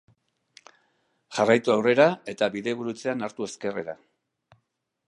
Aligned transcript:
Jarraitu 1.39 1.75
aurrera, 1.75 2.09
eta 2.35 2.51
bidegurutzean 2.57 3.25
hartu 3.29 3.51
ezkerrera 3.51 3.99